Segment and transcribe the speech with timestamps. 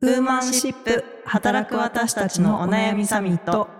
[0.00, 3.77] ウーマンシップ働く私たちのお悩みサミット。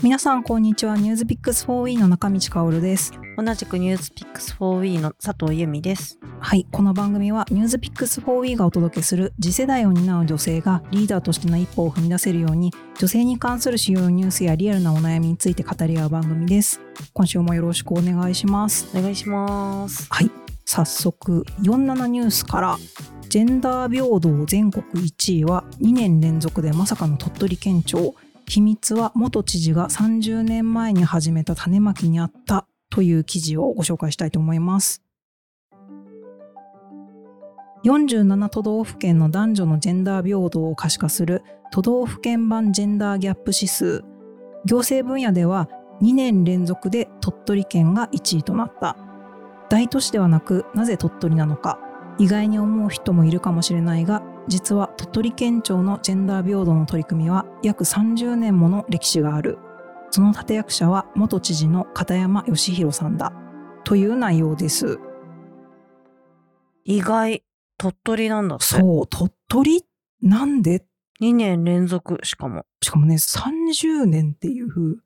[0.00, 0.96] 皆さんこんにちは。
[0.96, 3.12] ニュースピックス 4E の中道香です。
[3.36, 6.20] 同じくニュースピックス 4E の佐藤由美です。
[6.38, 6.68] はい。
[6.70, 16.80] この番組はニュースピックス 4E がお届けする次世代を担う女性がリーダーとしての一歩を踏み出せるように女性に関する主要ニュースやリアルなお悩みについて語り合う番組です。
[17.12, 18.88] 今週もよろしくお願いします。
[18.96, 20.06] お願いします。
[20.10, 20.30] はい。
[20.64, 22.78] 早速47ニュースから。
[23.28, 28.14] ジェンダー平等全国1位は2年連続でまさかの鳥取県庁
[28.48, 35.02] 秘密は元知事が30年前に始めた種まきにあったという記事をご紹介したいと思います。
[37.84, 44.02] 47都道府県の男女のジェンダー平等を可視化する都道府県版ジェンダーギャップ指数。
[44.64, 45.68] 行政分野では
[46.00, 48.96] 2年連続で鳥取県が1位となった。
[49.68, 51.78] 大都市ではなくなぜ鳥取なのか
[52.18, 59.58] 意外に思う人もいるかもしれないが実は鳥取県庁のジェンダー平等の取り組みは約30年もの歴史がある。
[60.10, 63.32] その立役者は元知事の片山義弘さんだ。
[63.84, 64.98] という内容です。
[66.84, 67.44] 意外
[67.76, 68.64] 鳥取なんだって。
[68.64, 69.84] そう鳥取
[70.22, 70.84] なんで
[71.20, 72.64] ？2年連続しかも。
[72.82, 74.68] しかもね30年っていう。
[74.68, 74.96] 風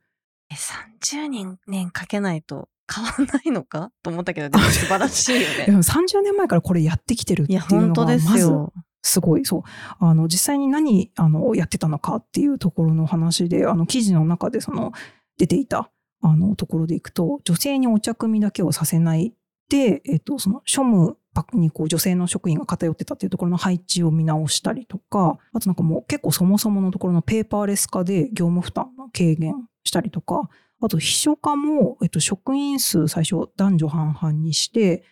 [0.50, 3.90] え30人年かけないと変わんないのか？
[4.02, 8.71] と思ったけどでも素晴らしいよ でねも30年前からこれやってきてるっていうのが本当ですまずよ
[9.02, 9.44] すごい。
[9.44, 9.62] そう。
[9.98, 14.92] あの実際に何あのやってたのかっていうところの話であの記事の中でその
[15.38, 15.90] 出ていた
[16.22, 19.34] あのところでいくと女性にお茶組みだけをさせない
[19.68, 21.16] で、えっと、その庶務
[21.54, 30.48] にこう女性の職員が偏ってたっていうところの配置を見直したりとかあとなんかもう結構そもそものところのペーパーレス化で業務負担の軽減したりとか
[30.80, 35.04] あと秘書課も、えっと、職員数最初男女半々にして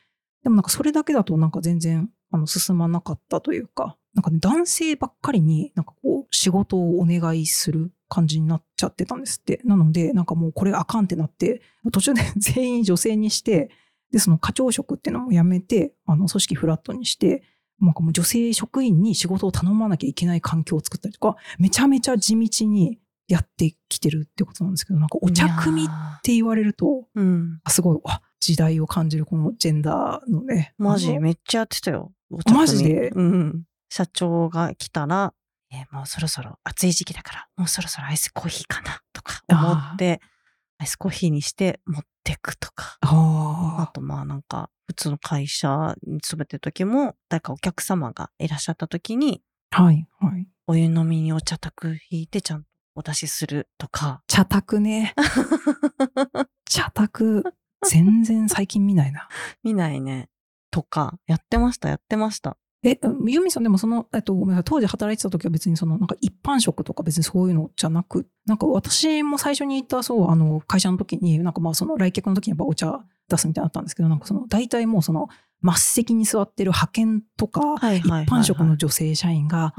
[0.42, 9.60] でもなんかそれだけだとなんか全然あの進まなかったというか、なんかね、男性ばっかりになんかこう仕事をお願いする感じになっちゃってたんですって。
[9.64, 13.70] なので、なんかもうこれあかんってなって、途中で 全員女性にして、
[14.10, 17.42] で、その課長職っていうのもやめて、あの組織フラットにして、
[17.80, 22.98] なんかもう女性職員に仕事を頼まなきゃいけない環境を作ったりとか、めちゃめちゃ地道に
[23.28, 25.86] やってきてるってことなんですけど、なんかお茶組っ
[26.22, 30.74] て言われると、ーうんあすごい、あ時代を感じるこのジェンダーのね。
[30.78, 32.12] マジめっちゃやってたよ
[32.52, 33.10] マジで？
[33.10, 35.34] うん社長が来たら
[35.72, 40.20] えーもうそろそろ暑い時期だからもうそろそろアイスコーヒーかなとか思って
[40.78, 42.98] アイスコーヒーにして持ってくとか。
[43.02, 50.48] ああとまあなんか普通の会社に勤めてる時も誰かお客様がいらっしゃった時にあ、はい、はい。
[50.66, 54.22] お湯飲みにお茶卓引いてちゃんとお出しするとか。
[54.26, 55.14] 茶卓ね。
[56.68, 57.44] 茶卓、
[57.88, 59.28] 全然最近見ないな。
[59.62, 60.28] 見ないね
[60.70, 64.64] とかやってましたやってましたえ、ユミさんでもその、えっと、ごめんなさい。
[64.64, 75.28] 当時働いてた時は別にその、なんか一般職とか別にそういうのじゃなく、なんか私も最初に行った、そう、あの、会社の時に、なんかまあその来客の時にやっぱお茶出すみたいなのあったんですけど、なんかその、大体もうその、
[75.62, 77.60] 末席に座ってる派遣とか、
[77.94, 79.74] 一般職の女性社員が、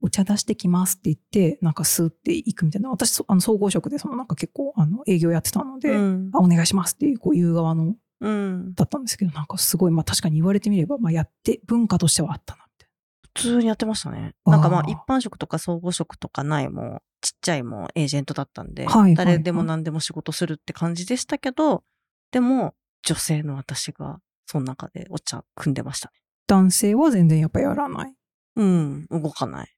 [0.00, 2.88] お茶出してきますって言って、なんかスーって行くみたいな。
[2.88, 12.88] 私、そあの総合職で、そのなんか結構、あの、営業やってたので、うんあお願いしますっていう、こういう側の、うんだったんですけど、なんかすごい、まあ確かに言われてみれば、まあやって、文化としてはあったな、みたい
[13.34, 14.34] 普通にやってましたね。
[14.44, 21.84] なんかまあ一般職とか総合職とかないもうちっちゃいもうエージェントだったんで、はいはいはい誰でも何でも仕事するって感じでしたけど、
[22.32, 22.74] でも
[23.04, 26.14] 女性の私がその中でお茶組んでましたね。
[26.48, 26.56] な。
[26.56, 28.14] 男性は全然やっぱやらない。
[28.56, 29.68] うん、動かない。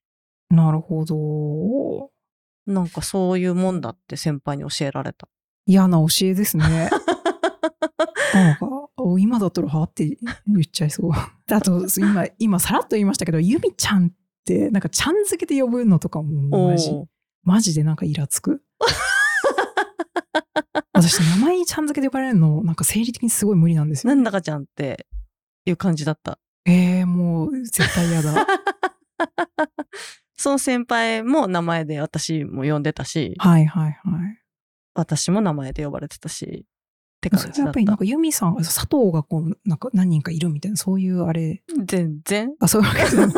[0.50, 2.10] なるほど。
[2.66, 5.28] なんかそういうもんだって先輩に教えられた。
[5.66, 6.90] 嫌な教えですね。
[8.34, 9.82] なんか、お今だったらは？
[9.84, 10.16] って言
[10.60, 11.10] っちゃいそう。
[11.52, 14.10] あと、今、今さらっと言いましたけど、ゆみちゃんっ
[14.44, 16.90] て、なんかちゃん付けで呼ぶのとかもマジ、
[17.42, 18.62] マジでなんかイラつく？
[20.92, 24.14] 私、名前にちゃん付けで呼ばれるの、なんか生理的にすごい無理なんですよ。
[24.14, 25.06] なんだかちゃんって
[25.64, 26.38] いう感じだった。
[26.66, 28.46] えー、もう絶対嫌だ。
[30.36, 33.92] その先輩も名前で私も呼んでたし、はいはいはい。
[34.94, 36.66] 私も名前で呼ばれてたし、
[37.20, 37.66] って感それじだった。
[37.66, 37.96] はやっぱりなん。
[37.98, 41.62] かユミさんが佐藤がこうなんか何人かいるみたいなそういうあれ。
[41.84, 42.54] 全然。
[42.60, 43.34] あそういうわけじゃない。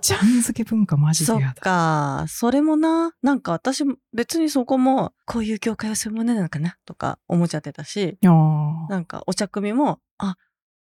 [0.00, 2.24] ちゃん付け文化マジでそっ嫌だか。
[2.28, 10.36] それもな、なんか私も別にそこも、こういう業界はそういうものなのかなとか思っちゃってたし、なんかお茶組みも、あ、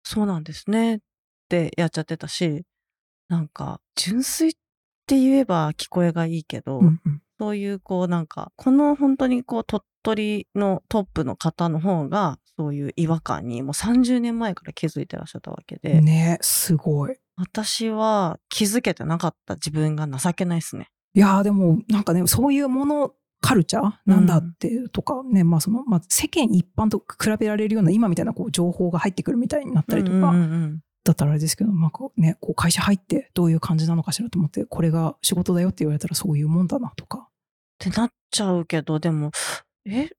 [0.04, 1.00] そうなんですねっ
[1.50, 2.64] てやっちゃってたし、
[3.30, 4.54] なんか純粋っ
[5.06, 7.22] て言えば聞こえがいいけど、うんうん。
[7.40, 17.16] そういうこうなんか、この本当にこう鳥取りのトップの方の方が、そういう違和感にもう30年前から気づいてらっしゃったわけで、ねすごい。
[17.36, 20.90] 私は気づけてなかった自分が情けないですね。
[21.14, 23.92] いやーでもなんかねそういうものカルチャー？
[24.08, 37.30] なんだっていうとかね、まあその、まあ、世間一般と比べられるような今みたいなこう情報が入ってくるみたいになったりとか、うんうんうんだったらあれですけど、なんかね、こう会社入ってどういう感じなのかしらと思って、これが仕事だよって言われたらそういうもんだなとか。
[37.30, 37.32] っ
[37.80, 39.32] てなっちゃうけど、でも、
[39.88, 40.10] え、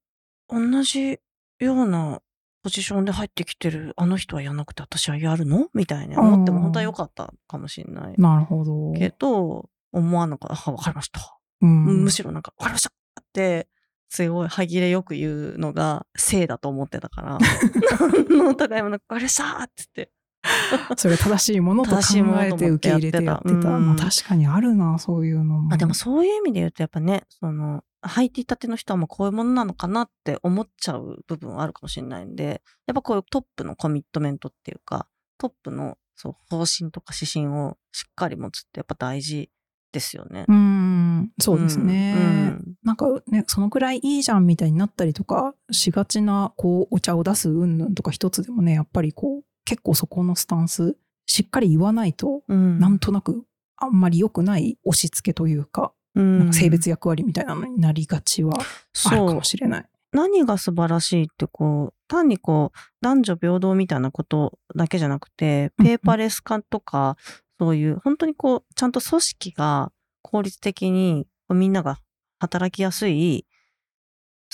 [0.49, 1.21] 同じ
[1.61, 2.21] ような
[2.63, 5.69] ポジションで入ってきてるあの人はやんなくて私はやるの？
[5.75, 8.15] みたいに思ってもうん本当は良かったかもしれない。
[8.19, 8.93] なるほど。
[8.99, 10.71] けど、思わなかった。
[10.71, 11.39] あ、わかりました。
[11.61, 13.69] うん、むしろなんか、わかりましたって、
[14.09, 17.39] すごい歯切れよく言うのが性だと思ってたから、
[18.49, 20.13] お互いもなんか、わかりましたって言って。
[20.97, 22.03] それが正しいものと考
[22.41, 23.71] えて受け入れてやってた。
[23.97, 25.75] 確かにあるな、そういうのも。
[25.75, 39.51] あでもそういう意味で言うとやっぱね、その、入っていたての人はもうこういうものなのかなって思っちゃう部分はあるかもしれないんで、やっぱこういうトップのコミットメントっていうか、トップのそう方針とか指針をしっかり持つってやっぱ大事
[39.93, 40.45] ですよね。
[40.49, 42.15] うん、そうですね。
[42.17, 42.49] うん
[42.85, 53.45] なんかね、そのくらいいいじゃんみたいになったりとかしがちな、こう、お茶を出す云々とか一つでもね、やっぱりこう、結構そこのスタンス、しっかり言わないと、うんなんとなく、
[53.77, 59.45] あんまり良くない押し付けというか、か性別役割みたいなのになりがちはあるかも。
[59.45, 59.85] しれない。
[60.11, 67.19] 何が素晴らしいってこう、単にこう、男女平等みたいなことだけじゃなくて、ペーパーレス化とか、
[67.61, 69.93] そういう、本当にこう、ちゃんと組織が
[70.23, 72.01] 効率的にみんなが
[72.39, 73.47] 働きやすい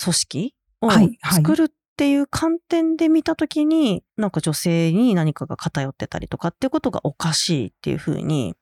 [0.03, 0.89] 組織を
[1.31, 8.55] 作るっていう観点で見たときに、なんか女性に何かが偏ってたりとかっていうことがおかしいっていうふうに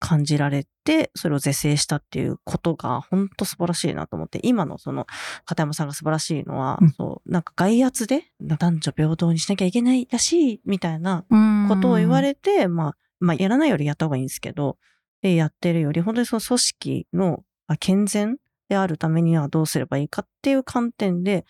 [0.00, 5.06] 感じられて、それを是正したっていうことが本当素晴らしいなと思って、今のその
[5.44, 6.90] 片山さんが素晴らしいのは、うん。
[6.90, 11.24] そう、なんか外圧で男女平等にしなきゃいけないらしいみたいな
[11.68, 14.76] こことを言われて、まあ、まあ、やらないよりやった方がいいんですけど、
[15.22, 18.38] で、やってるより、本当にその組織のあ健全
[18.68, 21.44] であるためにはどうすればいいかっていう観点で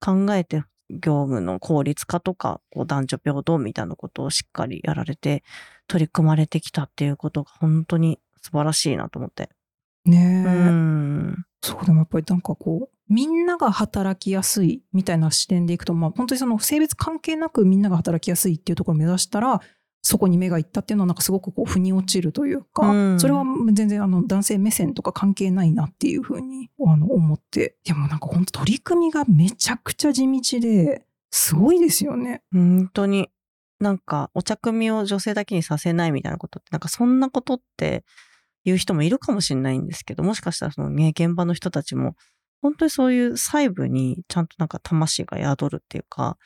[0.00, 5.42] 考えて、業務の効率化とか、こう男女平等みたいなことをしっかりやられて、
[5.86, 9.50] 取り組まれてきたっていうことが本当に素晴らしいなと思って。
[10.04, 11.44] ねえ、うん。
[11.62, 19.60] そうでもやっぱりなんかこうみんなが働きやすいみたいな視点でいくとまあ本当にその性別関係なくみんなが働きやすいっていうところを目指したら
[20.02, 32.42] そこに目がいったっていうのはなんかすごくこう腑に落ちるというか、うんそれは全然あの男性目線とか関係ないなっていうふうにあの思ってでもなんか本当取り組みがめちゃくちゃ地道ですごいですよね。
[32.52, 33.30] 本当に、
[33.78, 38.04] なんか、お茶組みを女性だけにさせないみたいなことって、なんかそんなことって
[38.64, 42.16] 言う人もいるかもしれないんですけど、もしかしたらそのね、現場の人たちも、
[42.62, 46.36] 本当にそういう細部にちゃんとなんか魂が宿るっていうか、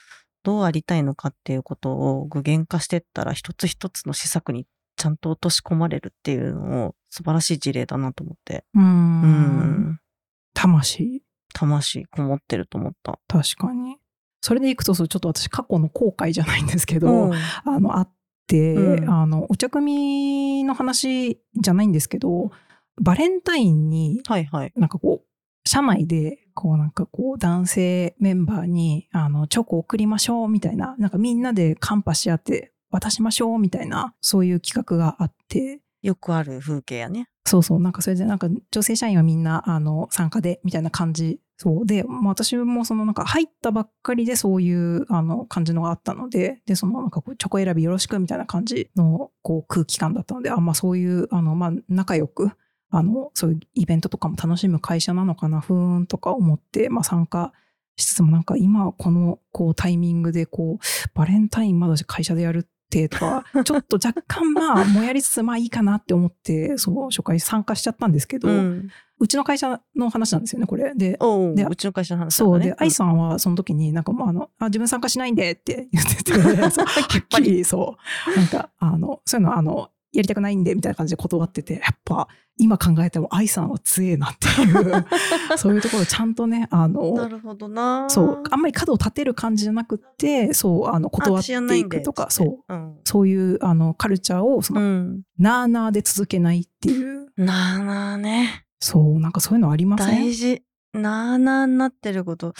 [0.44, 8.64] どうありたいのかっていうことを具現化してったら、一つ一つの施策にちゃんと落とし込まれるっていうのを素晴らしい事例だなと思って。
[8.74, 8.86] うーんう
[9.94, 10.00] ん。
[10.54, 13.18] 魂魂こもってると思った。
[13.26, 13.96] 確かに。
[14.40, 18.12] それでいくとそうちょっと私過去の後悔じゃないんですけど、うんあの、あっ
[18.46, 22.50] て、うんあの、お茶組みの話じゃないんですけど、
[23.00, 24.72] バレンタインに、はいはい。
[24.76, 25.26] なんかこう、
[25.66, 37.28] 社内で、こうなんかこう、男性メンバーに、あの、チョコ送りましょうみたいな、なんかみんなでカンパし合って渡しましょうみたいな、そういう企画があって、よくある風景やね。
[37.46, 41.40] そうそう、なんかそれでなんか女性社員はみんなあの参加でみたいな感じ。
[41.56, 52.50] そうで、まあ、私もそのなんか入ったばっかりでそういうあの感じのがあったので、で、そのなんかこうチョコ選びよろしくみたいな感じのこう空気感だったので、あ、まあそういうあのまあ仲良く、
[52.90, 57.52] あのそういうイベントとかも楽しむ会社なのかな、ふーんとか思って、まあ参加
[57.96, 68.88] しつつもなんか今このこうタイミングでこうバレンタインまだ会社でやるってとか、 ちょっと若干まあ、もやりつつ、まあいいかなって思って、そう、初回参加しちゃったんですけど、うん。
[69.20, 70.94] うちの会社の話なんですよね、これ。
[70.94, 77.96] で、でおううちの会社の話だそう、ねで、愛さんはその時になんかもうあの、あ、自分参加しないんでって言ってて、 はっきりそ
[78.34, 85.06] う、なんか、あの、そういうのあの、やりたくないんでみたいな感じで断ってて、やっぱ今考えても愛さんは強えなっていう、
[85.58, 88.08] そういうところちゃんとね、あなの、るほどな。
[88.08, 92.74] そう、あんまり角を立てる感じじゃなくって、そう、あの、断っていくとか、そう、う。
[92.74, 92.96] うん。
[93.04, 95.22] そういうあのカルチャーをその、うん。
[95.38, 98.64] なあなあで続けないっていう、なあなあね。
[98.80, 100.08] そう、なんかそういうのありません？
[100.24, 100.62] 大事。
[100.92, 102.54] なあなあになってること。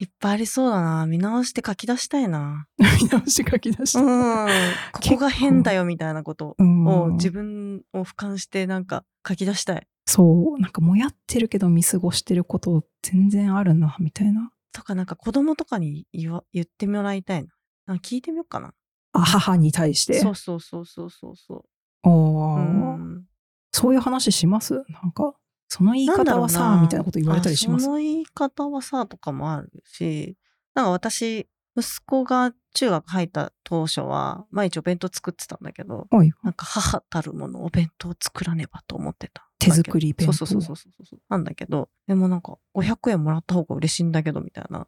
[0.00, 1.06] いっぱいありそうだな。
[1.06, 2.66] 見直して書き出したいな。
[3.02, 4.04] 見直し書き出しうん。
[4.04, 4.46] た。
[4.92, 9.86] ここが変だよみたいなことうんを自分を俯瞰してなんか書き出したい。
[10.06, 14.52] そう、なんかもやってるけど見過ごしてること全然あるな、みたいな。
[14.72, 17.48] とかなんか子供とかに言わ言ってもらいたいな。
[17.86, 18.72] なんか聞いてみようかな。
[19.12, 20.20] あ、母に対して？
[20.20, 21.64] そうそうそうそうそうそ
[22.04, 22.58] おう。
[22.58, 23.24] うーん。
[23.72, 24.74] そういう話します？
[24.88, 25.34] なんか、
[25.68, 27.82] その言い方はさ、みたいなこと言われたりします？
[27.82, 30.36] あその言い方はさ、とかもあるし、
[30.74, 31.46] なんか私、
[31.76, 36.32] 息子が中学入った当初は、毎日お弁当作ってたんだけど、はい。
[36.42, 39.44] なんか母たるものお弁当作らねばと思ってた。
[39.60, 41.20] 手作り弁当そうそうそうそうそう。
[41.28, 44.86] なんだけど、でもなんか500円もらった方が嬉しいんだけど、みたいな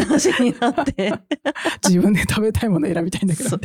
[0.00, 1.12] 話になって。
[1.86, 3.60] 自分で食べたいもの選びたいんだけどそう。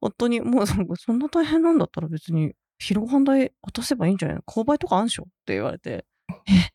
[0.00, 4.42] 夫に、もうそんな大変なんだったら別に、広販代渡せばいいんじゃないの？
[4.42, 5.24] 購買とかあんしょ？
[5.24, 6.04] って言われて、
[6.48, 6.70] え、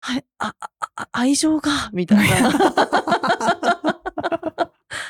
[0.00, 2.50] はい、あ、あ、あ愛情が、みたいな。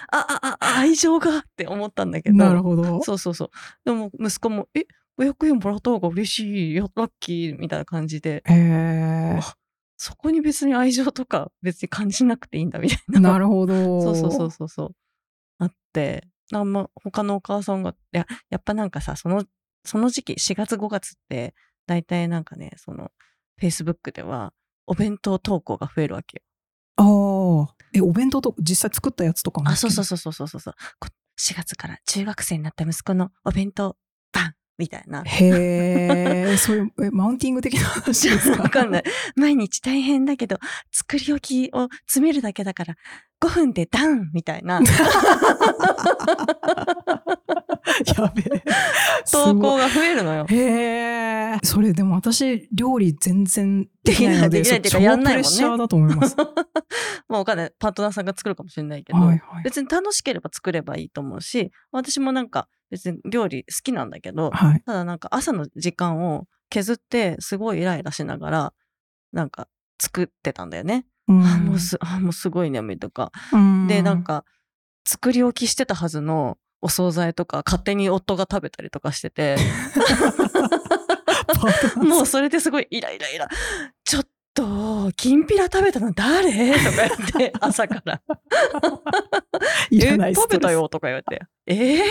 [0.08, 1.38] あ、あ、あ、愛情が？
[1.38, 2.36] って思ったんだけど。
[2.36, 3.02] なるほど。
[3.02, 3.50] そうそうそう。
[3.84, 4.86] でも息子も、え、
[5.18, 9.40] 500円もらった方が嬉しいよ、ラッキーみたいな感じで、へえ。
[9.98, 13.20] そこに別に愛情とか別に感じなくていいんだみたいな。
[13.20, 14.02] なるほど。
[14.02, 14.94] そうそうそうそうそう。
[15.58, 19.44] あって、あんま他のお母さんが、いや、やっぱなんかさ、その、
[19.86, 21.54] その時期、4月5月って、
[21.86, 23.10] 大体なんかね、その、
[23.60, 24.52] Facebook では、
[24.86, 26.42] お弁当投稿が増えるわけよ。
[26.96, 27.02] あ
[27.72, 27.74] あ。
[27.94, 29.68] え、お弁当と実際作ったやつとかも。
[29.70, 30.74] あ、そうそうそうそうそうそう。
[31.00, 33.96] こ4月から中学生になった息子のお弁当、
[34.32, 35.22] バンみたいな。
[35.24, 35.46] へ
[36.52, 38.62] え、そういう、え、マウンティング的な話ですか？
[38.64, 39.04] わかんない。
[39.34, 40.58] 毎日大変だけど、
[40.92, 42.96] 作り置きを詰めるだけだから、
[43.40, 44.80] 5分でダウンみたいな
[48.16, 48.62] やべえ。
[49.30, 50.46] 投稿が増えるのよ。
[50.48, 50.56] へ
[51.54, 51.58] え。
[51.62, 56.36] それでも私、料理全然できないので、できないできないっていうかやんないもんね超プレッシャーだと思います。
[57.28, 57.72] まあわかんない。
[57.78, 59.64] パートナーさんが作るかもしれないけど、はいはい。
[59.64, 64.82] 別に楽しければ作ればいいと思うし、私もなんか別に料理好きなんだけど、はい。
[64.84, 68.72] ただなんか朝の時間を削ってすごいイライラしながら、
[69.32, 69.68] なんか
[70.00, 71.06] 作ってたんだよね。
[71.28, 73.32] うんあもうすあもうすごい眠いとか。
[73.52, 74.44] うんで、なんか
[75.06, 79.56] 作り置きしてたはずのお惣菜とか勝手に夫が食べたりとかしてて、
[81.96, 83.48] もうそれですごいイライライラ。
[84.04, 86.72] ちょっと、きんぴら食べたの誰？
[86.72, 88.22] とか言って、 朝から。
[89.92, 90.88] え、食べたよ？
[90.88, 91.98] とか言われて、え？
[91.98, 92.02] ー、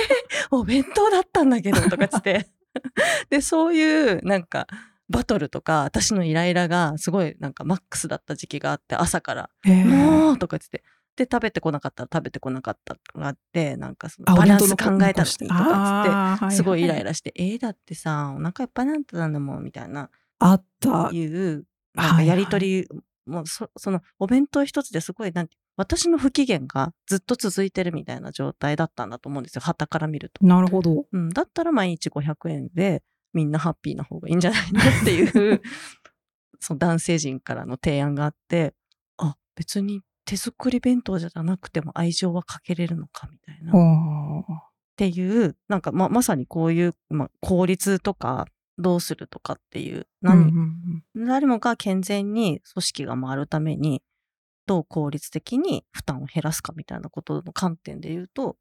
[0.51, 1.81] お弁当だったんだけど。
[1.81, 2.47] とかつって。
[3.29, 4.67] で、そういうなんか
[5.09, 10.83] バトルとか、私のイライラがすごいなんかマックスだった時期があって、朝から、もうとか言って。
[11.15, 17.05] で、食べてこなかったら食べてこなかったがあって、なんかそのあバランス考えたのにとかつって、すごいイライラ。
[17.05, 21.09] ラして、えー、だってさ、お腹いっぱいなんだんもん、みたいな、あった。
[21.11, 22.87] いう、なんかやりとり、
[23.25, 31.05] もうそそのお弁当一つですごいなんて私の不機嫌がずっと続いてるみたいな状態だったんだと思うんですよ旗から見ると、なるほど。
[31.11, 33.03] うん、だったら毎日500円で
[33.33, 35.61] みんなハッピーな方がいいんじゃないのっていう
[36.61, 38.73] その男性陣からの提案があって
[39.17, 43.73] あ別に手作り弁当じゃなくても愛情はかけれるのかみたいなっ
[44.49, 50.29] あていうなんかままさにこういう、まあ、効率とかどうするとかっていうあ。
[50.29, 54.01] 何、うんうん誰もが健全に組織が回るために、
[54.67, 58.57] どう効率的に負担を減らすかみたいなことの観点で言うと、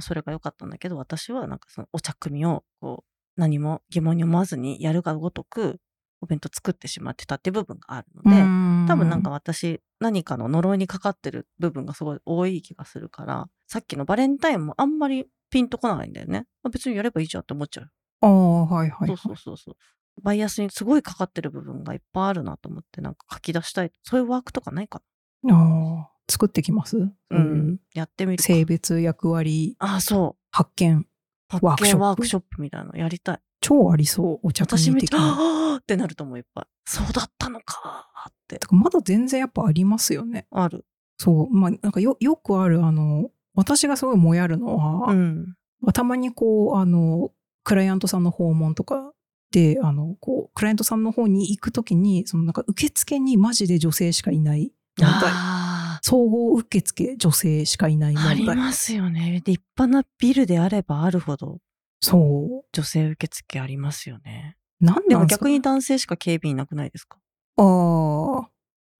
[0.00, 3.04] それが良かったんだけど、私はなんかそのお茶組みをこ
[3.36, 5.80] う何も疑問に思わずにやるがごとく
[6.20, 16.46] お弁当作ってしまってたって部分があるので、うん多分なんか私何かの呪いにかかってる部分がすごい多い気がするから、さっきのバレンタインもあんまりピンとこないんだよね。
[16.62, 17.90] あ別にやればいいじゃんって思っちゃう。
[18.20, 19.16] ああ、はいはいはい。
[19.16, 19.76] そうそうそうそう。
[20.22, 23.92] バイアスにすごいかかってる部分がいっぱいあるなと思って、なんか書き出したい。
[24.02, 25.02] そういうワークとかないか
[25.48, 26.96] ああ、作ってきます？
[26.96, 28.44] ういうやってみるか。
[28.44, 30.42] 性別役割ああ、そう。
[30.50, 31.06] 発見。
[31.48, 31.98] 発ワークショップ？
[31.98, 33.40] 見ワークショップみたいなのやりたい。
[33.60, 35.08] 超ありそう、お茶組私見て。
[35.16, 36.66] あーってなると思う、いっぱい。
[36.86, 40.46] そうだったのかーってまだ全然やっぱありますよね。
[40.50, 40.84] ある。
[41.18, 41.50] そう。
[41.50, 45.56] まあ、なんかよ、よくある、あの、私がすごいもやるのは、うん。
[45.80, 47.30] まあたまにこう、あの、
[47.64, 49.12] クライアントさんの訪問とか
[49.50, 55.30] で、あの、こう、クライアントさんの方に行くときに、そのなんか受付にマジで女性しかいない問題。
[55.32, 58.56] あ総合受付女性しかいないあ、あ問題。
[58.56, 59.42] りますよね。
[59.44, 61.58] 立派なビルであればあるほど、
[62.00, 64.56] そ女性受付ありますよね。
[64.80, 64.84] う。
[64.84, 67.18] なんでも逆に男性しか警備員いなくないですか？
[67.56, 68.50] ああ、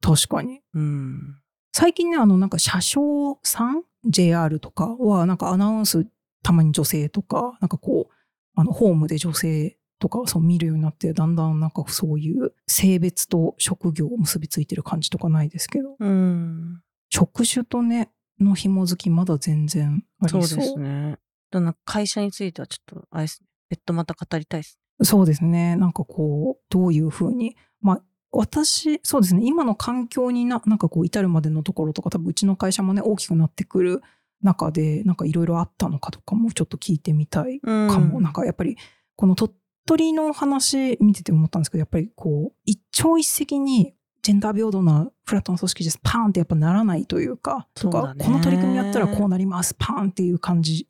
[0.01, 0.61] 確かに。
[0.75, 1.41] うん。
[1.73, 6.07] 最近ね、あの、なんか車掌さん ?JR とかは、なんかアナウンス
[6.43, 8.15] たまに女性とか、なんかこう、
[8.57, 16.81] あの、ホームで女性とかそう見るようになってだんだんなんかそういう性別と職業を結びついてる感じとかないですけどうん。
[17.11, 21.19] 職種とねの紐づきまだ全然ありそうそうですね。
[21.51, 23.49] だから会社についてはちょっと、あれですね。
[23.71, 24.79] 別途また語りたいです。
[25.03, 25.77] そうですね。
[25.77, 29.43] なんかこうどういうふうにまあ私そうですね。
[29.45, 34.03] 今の環境にななんかこう至るまでのところとか多分うちの会社もね大きくなってくる
[34.43, 37.89] 中でなんかいろいろあったのかとかもちょっと聞いてみたいうん。
[37.89, 38.77] かも、なんかやっぱり
[39.17, 39.53] この鳥
[39.87, 46.01] 取の話見てて思ったんですけどやっぱりこう一朝一夕にジェンダー平等なフラットな組織です。
[46.03, 48.25] パーンってやっぱならないというかとかね。
[48.25, 49.75] この取り組みやったらこうなります。
[49.79, 50.89] パーンっていう感じ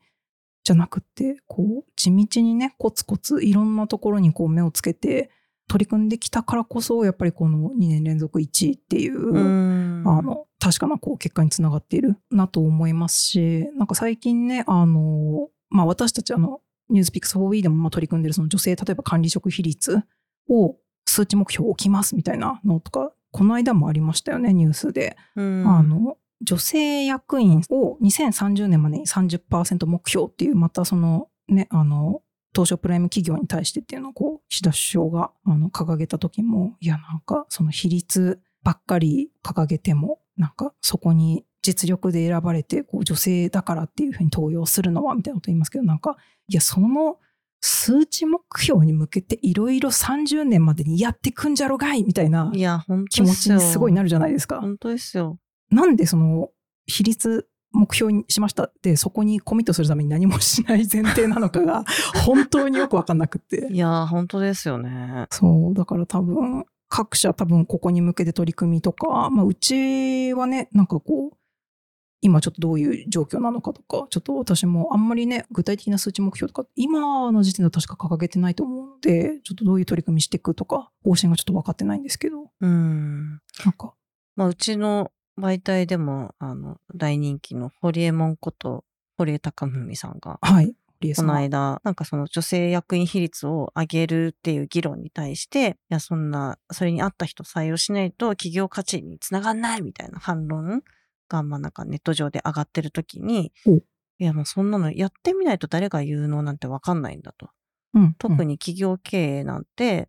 [0.69, 5.31] じゃなくてこう地道にねコツコツいろんなところにこう目をつけて
[5.67, 10.05] 取り組んできたからこそやっぱりこの2年連続1位っていう、うん。
[10.07, 16.61] あの確かなこう結果につながっているなと思いますしなんか最近ねあの、まあ、私たちあの
[16.91, 20.03] ニュースピックス 4E でもまあ取り組んでるその女性例えば管理職比率
[20.51, 26.19] を数値目標置きますみたいなのとかこの間もありましたよねニュースで、うん、あの
[26.49, 32.23] 女性役員を2030年までに30%目標っていうまたそのねあの
[32.55, 46.17] 東証プライム企業に対してっていうのをこう岸田首相があの掲げた時もいやなんかその比率ばっかり掲げてもなんかそこに実力で選ばれてこう女性だからっていうふうに登用するのはみたいなこと言いますけどなんか
[46.49, 47.19] いやその
[47.61, 54.05] 数値目標に向けていろいろ30年までにやってくんじゃろがいみたいないや、本気持ちにすごいなる。
[54.05, 54.61] るじゃないですか。
[54.61, 55.39] 本当ですよ。
[55.71, 56.51] なんでその
[56.87, 61.85] 比率目標にしましたってそこにコミットするために何もしない前提なのかが
[62.25, 65.27] 本当によく分かんなくっていや、本当ですよね。
[65.31, 71.39] そうだから多分各社多分ここに向けて取り組みとか、まあ、うちはねなんかこう
[72.21, 83.41] 今ちょっとどういう状況なのかとかちょっと私もあんまりね具体的な数値目標とか今の時点では確か掲げてないと思うのでちょっとどういう取り組みしていくとか方針がちょっと分かってないんですけどうん。
[83.65, 83.95] なんか
[84.35, 88.85] まあ、うちの媒体でも、あの、大人気のホリエモンこと、
[89.17, 90.75] 堀江貴文さんが、はい
[91.15, 100.83] こんの間、なんかその女性役員比率を上げるっていう議論に対して、いや、そんな、それに合った人採用しないと企業価値につながんないみたいな反論
[101.29, 103.83] が、まあなんかネット上で上がってる時にお、い
[104.19, 107.51] やもうそんなのやってみないと誰が有能なんてわかんないんだと。
[107.95, 108.15] うん。
[108.19, 110.09] 特に企業経営なんて、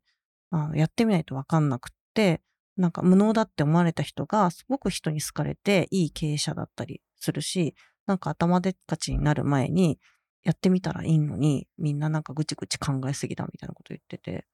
[0.50, 2.42] あのやってみないとわかんなくって、
[2.80, 7.76] なんか無能だって思われた人がすごく人に好かれていい経営者だったりするし、
[8.08, 10.00] なんか頭でっかちになる前に
[10.44, 14.46] やってみたらいいのに、みんななんかぐちぐち考えすぎだみたいなこと言ってて。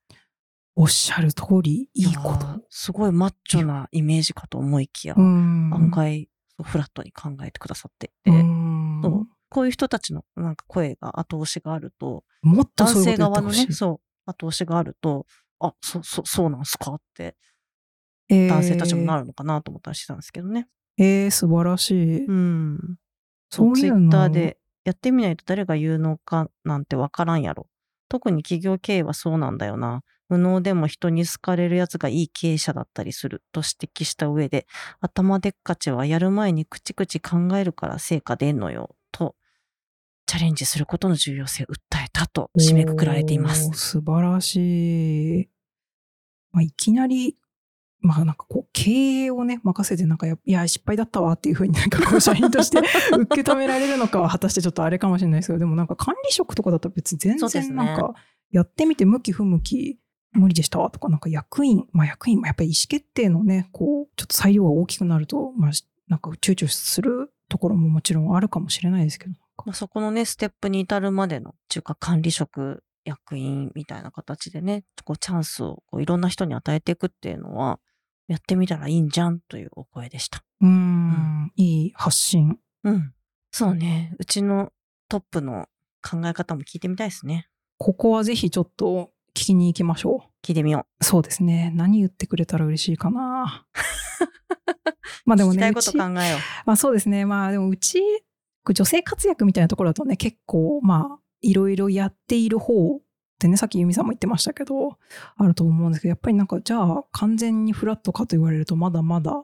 [0.75, 1.87] おっしゃる通り？
[1.93, 2.47] いいこと？
[2.69, 6.27] すごいマッチョなイメージかと思いきや、うん案外
[6.61, 13.67] フラットに考えてくださっていて、うんそうこういう人たちのなんか声が後押しがあると、もっと男性側のね、。
[13.71, 15.27] そう、後押しがあると、
[15.59, 17.33] あ、そ、そ、そうなんすかって、えー
[18.29, 20.67] 男性たちもなるのかなと思ったりしてたんですけどね。
[20.97, 22.25] えー素晴らしい。
[22.25, 22.97] うん。
[23.49, 27.67] そういうのツイッターで、やってみないと誰が有能かなんてわからんやろ。
[28.07, 30.03] 特に企業経営はそうなんだよな。
[30.29, 34.65] 無能でも人に好かれるやつがいい経営者だったりすると指摘した上で、
[35.01, 38.95] 頭でっかちはやる前にくちくち考えるから成果出んのよ。
[39.11, 39.35] と、
[40.25, 43.69] チャレンジすることの重要性を訴えたと締めくくられています。
[43.73, 45.49] 素晴らしい。
[46.51, 47.37] まあ、いきなり、
[48.05, 48.91] まあなんかこう経
[49.25, 52.79] 営をね任せてなんかやいや失敗だったわっていうふうになんかこう社員として
[53.17, 58.13] 受け止められるのかは果たしてちょっとあれかもしれないですけどでもなんか管理職とかだったら別に全然なんか
[58.51, 59.99] やってみて向き不向き
[60.33, 65.71] 無理でしたとかなんか役員まあ役員もやっぱり意思決定のねこうちょっと裁量が大きくなるとまあ
[66.07, 69.35] なんか躊躇するところももちろんあるかもしれないですけど。
[69.65, 77.79] まあ、そこのね、ステップに至るまでの中華管理職、役員みたいな形でね、こうチャンスをこういろんな人に与えていくっていうのは、
[78.27, 80.43] やってみたらいいんじゃんというお声でした。
[80.61, 83.13] うーんいい発信うん。
[83.51, 84.15] そうね。
[84.19, 84.71] うちの
[85.09, 85.67] トップの
[86.01, 87.47] 考え方も聞いてみたいですね。
[87.77, 91.03] ここはぜひちょっと聞きに行きましょ聞いてみよう。
[91.03, 91.71] そうですね。
[91.75, 93.65] 何言ってくれたら嬉しいかな。
[95.25, 95.37] まあう。
[95.37, 97.25] でもね、ことち考えよまあそうですね。
[97.25, 98.01] まあでもうち、
[98.73, 103.01] 女性活躍みたいなところだとね、結構まあいろいろやっている方
[103.35, 104.97] ってね、さっき由美さんも言ってましたけど、
[105.37, 109.43] あると思うんですけど、やっぱりなんかじゃあ完全にフラットかと言われるとまだまだ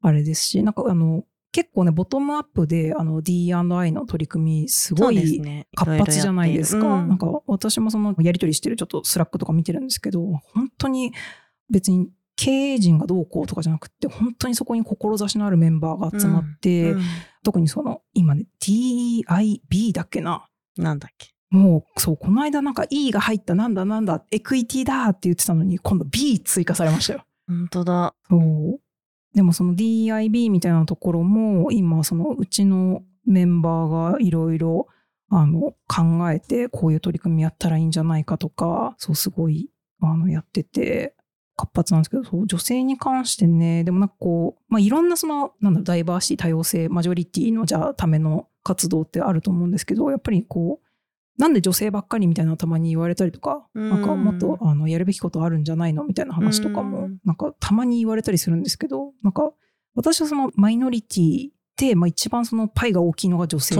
[0.00, 5.66] あれですし、なんかあの、結構ね、ボトムアップであの D&I の取り組みすごいね。
[5.76, 6.78] 活発じゃないですか。
[6.78, 10.20] いろいろやっているなんか私もそのやり取りしてるちょっと Slack とか見てるんですけど、
[10.52, 11.12] 本当に
[11.70, 17.02] 別に経営陣がどうこうとかじゃなくて、本当にそこに志のあるメンバーが集まって、うん
[17.44, 20.48] 特にその今ね、DIB だっけな。
[20.78, 21.33] なんだっけ。
[21.54, 27.24] もうそうこの間なんか E が入ったなんだなんだエクイティだって言ってたのに今度 B 追加されましたよ。
[27.46, 28.14] 本当だ。
[28.28, 28.80] そう
[29.34, 34.88] でもその DIB みたいなところも今そのうちのメンバーがいろいろ
[35.30, 41.14] あの考えてこういう取り組みやったらいいんじゃないかとかそうすごいあのやってて
[41.56, 50.83] 活発なんですけどそう女性に関してねでもなんかこう、まあ、いろんなそのなんだろうダイバーシティ多様性マジョリティのじゃあための活動ってあると思うんですけどやっぱりこう
[51.38, 59.52] なんで女性ばっかりみたいなのたまに言われたりとか、うんなんかもっとあのやるべきことあるんじゃないのみたいな話とかうもんなんかたまに言われたりするんですけどなんか
[59.94, 63.74] 私はそのマイノリティで、まあ、一番そのパイが大きいのが女性。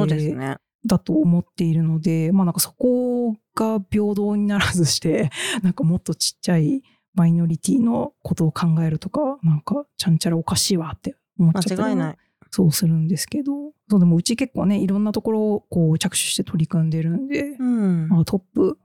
[0.87, 5.31] だと思っているので、まあなんかそこが平等にならずして、
[5.63, 6.83] なんかもっとちっちゃい
[7.15, 12.17] マイノリティのことを考えるとか、なんかちゃんちゃらおかしいわって思っちゃったり間違いない。
[12.55, 18.09] そうするんですけど、そうでもうち結構ね、いろんなところをこう着手して取り組んでるんで、うん。
[18.09, 18.79] まあ、トップ、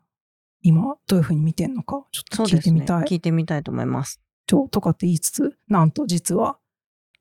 [0.63, 2.57] 今どういうふうに見てんのか、ちょっと聞。
[2.57, 3.03] いてみたい。
[3.03, 4.19] 聞いてみたいと思います。
[4.47, 6.57] ちょとかって言いつつ、なんと実は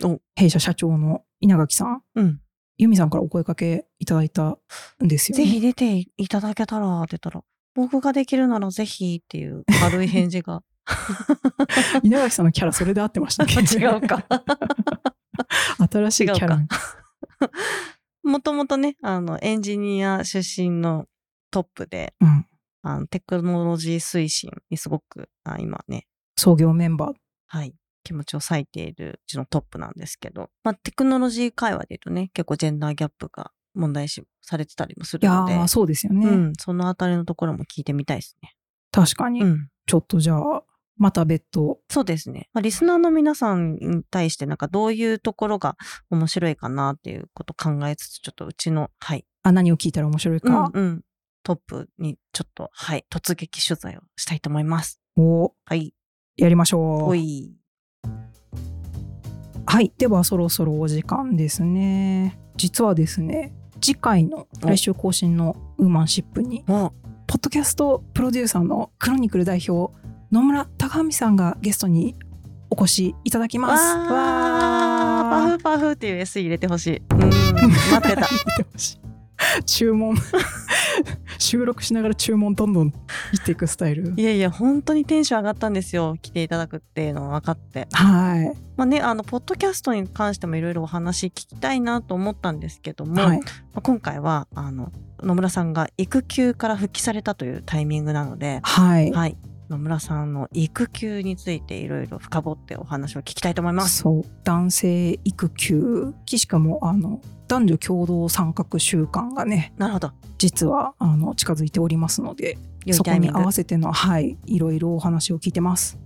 [0.02, 2.40] お、弊社社長の稲垣さん、うん。
[2.78, 4.56] 由美さんからお声かけいただいた
[5.04, 5.44] んですよね。
[5.44, 10.62] ぜひ出ていただけたらって言ったら、僕ができるならぜひっていう軽い返事が。
[12.02, 13.52] 稲垣さんのキャラそれで合ってましたね。
[13.60, 14.24] 違うか。
[15.90, 16.60] 新しいキャラ。
[18.22, 21.06] もともとね、あの、エンジニア出身の
[21.50, 22.46] トップで、うん。
[22.82, 27.14] あのテクノロジー推進にすごく、あ今ね、創業メンバー。
[27.46, 27.74] はい、
[28.04, 36.28] 気持ちを割いているうちのトップなんですけど、まあ、テクノロジー会話で言うとね、結構ジェンダーギャップが問題視されてたりもすいやるので、ー、そうですよね。
[36.28, 38.54] うん、そのあたりのところも聞いてみたいですね。
[38.92, 39.42] 確かに。
[39.42, 39.68] うん。
[39.86, 40.62] ちょっとじゃあ、
[40.98, 41.78] また別途。
[41.88, 42.48] そうですね。
[42.52, 45.76] まあ、リスナーの皆さんに対してなんかどういうところが
[46.10, 50.70] 面白いかなっていうことを考えつつ、ちょっとうちの、はい、あ、何を聞いたら面白いか。
[50.74, 51.02] うんうん、
[51.42, 55.00] トップにちょっと、はい、突撃取材をしたいと思います。
[55.16, 55.94] をはい、
[56.36, 57.00] やりましょう。
[57.00, 57.54] ほい。
[59.66, 59.92] はい。
[59.98, 62.38] では、そろそろお時間ですね。
[62.56, 66.94] 実はですね、次回の来週更新のウーマンシップに、も
[67.26, 69.94] ポッドキャストプロデューサーのクロニクル代表、
[70.30, 72.14] 野村貴文さんがゲストに
[72.70, 73.96] お越しいただきう、ます。
[73.96, 77.02] わーパフパフっていう SE 入れてほしい。
[77.12, 77.18] うん、
[77.90, 78.28] 待ってた。
[79.64, 80.16] 注文
[81.38, 82.90] 収録しながら注文どんどんい
[83.40, 86.16] っていくスタイルいやいや、本当にテンション上がったんですよ。
[86.20, 87.88] 来ていただくっていうのは分かって。
[87.92, 93.44] はいまあね、あの、ポッドキャストに関してもいろいろお話聞きたいなと思ったんですけども、はいま
[93.76, 99.36] あ今回は、あの、野村さんが育休から復帰されたというタイミングなので、はい、はい。
[99.70, 103.98] 野村さんの育休についていろいろ深掘ってお話を聞きたいと思います。
[103.98, 110.12] そう男性育休しかもあの男女共同参画週間がねなるほど。
[110.38, 112.58] 実はあの近づいておりますので
[112.92, 115.98] そこに合わせてのはいいろいろお話を聞いてます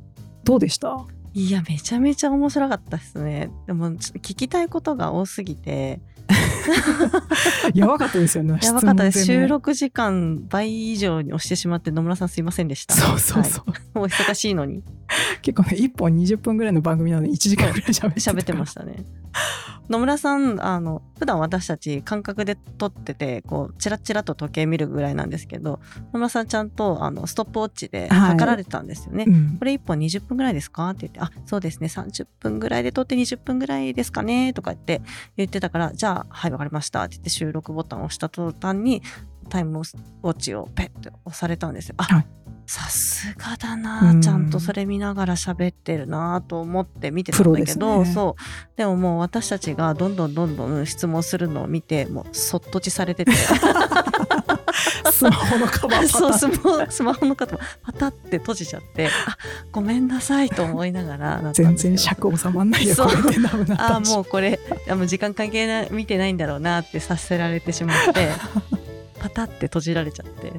[0.44, 1.04] どうでした？
[1.34, 3.50] いや、めちゃめちゃ面白かったですね。
[3.66, 6.02] でも、ちょっと聞きたいことが多すぎて、
[7.74, 9.24] やばかったですよね やばかったです。
[9.24, 12.94] 収録時間倍以上に押してしまって、野村さんすいませんでした。
[12.94, 14.82] そうそうそう、はいお忙しいのに
[15.42, 19.04] 結構ね1本20分ぐらいの番組なのに1時間ぐらい喋って喋ってましたね。
[19.88, 25.80] 野村さん、あの、普段私たち感覚で撮ってて、こう、チラチラと時計見るぐらいなんですけど、
[26.12, 28.18] 野村さんちゃんと、あの、ストップウォッチではい。
[28.30, 29.24] 測られてたんですよね。
[29.26, 29.56] うん。
[29.58, 30.88] これ1本20分ぐらいですか？
[30.90, 34.52] って言って、あ、そうですね、30分ぐらいで撮って20分ぐらいですかね？
[34.52, 35.02] とか言って
[35.36, 37.02] 言ってたから、じゃあ、はい、わかりました。
[37.02, 39.02] って言って収録ボタンを押した途端に、
[39.52, 41.94] タイムウォッチをペッて押されたんですよ。
[41.98, 42.26] あ、はい。
[42.64, 44.22] さすがだうなん。
[44.22, 48.06] ちゃんとそれ見ながら喋ってるなと思って見てたんだけど、ね。
[48.06, 48.76] そう。
[48.78, 53.32] でももう私たちがどんどんどんどん質問するのを見て、もうそっとちされてて。
[55.12, 59.36] スマホのカバーパタ そうスマホスマホの方パタって閉じちゃってあ
[59.70, 62.94] ごめんなさいと思いながら全然尺収まんないよ
[63.78, 68.30] あもうこれあもう時間関係ない見てないんだろうなってさせられてしまって
[69.22, 70.52] パタって閉じられちゃって。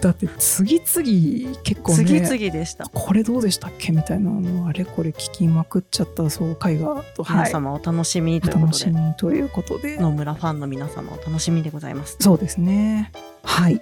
[0.00, 9.96] だって次々結構ね次々でした、これどうでしたっけみたいなのあれこれ聞きまくっちゃったそう回がと皆様お楽しみおというこ楽しとで、みということで。
[9.96, 12.16] 野村ファンの皆様お楽しみでございます。
[12.20, 13.10] そうですね。
[13.42, 13.80] はい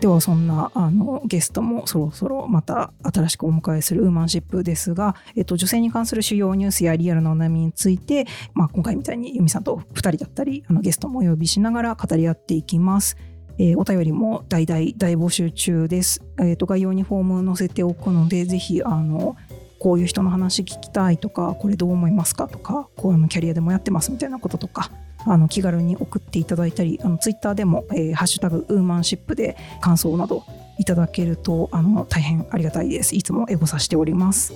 [0.00, 13.16] ではそんなあのゲストもそろそろまた新しくお迎えするウーマンシップですが、えっと、女性に関する主要ニュースやリアルなお悩みについて、まあ、今回みたいに由美さんと2人だったりあのゲストもお呼びしながら語り合っていきます。
[13.58, 16.22] えーお便りも大々大募集中です。
[16.38, 19.34] えっと概要にフォーム載せておくのでぜひあの
[19.78, 24.90] こういう人の話聞きたいとかこれどう思いますかとかこういうのキャリアでもやってますみたいなこととか
[25.26, 30.44] あの気軽に送っていただいたりあのツイッターでも、えーハッシュタグウーマンシップで感想など
[30.78, 33.14] いただけるとあの大変ありがたいです。
[33.14, 34.54] いつもエゴさしております。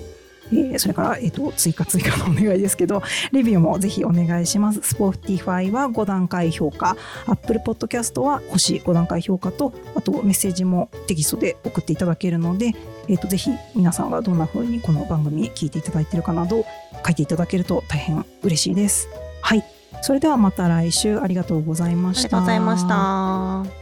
[0.51, 4.79] えーそれから、えー、と追加追加のお願いですけどレビューもぜひお願いします。
[4.79, 6.97] Spotify は5段階評価。
[7.27, 12.73] Apple Podcast は星5段階評価とあとメッセージもテキストで送っていただけるので、
[13.07, 16.65] えー、とぜひ皆さんがどんな風にこの番組聞いていただいているかなど
[17.05, 19.07] 書いていただけると大変嬉しいです。
[19.41, 19.80] はい。
[20.01, 23.80] それではまた来週ありがとうございましたありがとうございました。